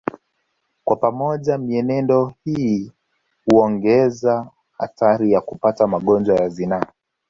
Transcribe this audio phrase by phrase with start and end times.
[0.83, 2.91] Kwa pamoja mienendo hii
[3.45, 6.85] huongeza hatari ya kupata magonjwa ya zinaa